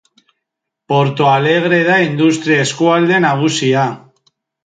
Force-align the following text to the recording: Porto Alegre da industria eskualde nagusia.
Porto 0.89 1.23
Alegre 1.37 1.79
da 1.89 1.97
industria 2.09 2.63
eskualde 2.67 3.17
nagusia. 3.27 3.85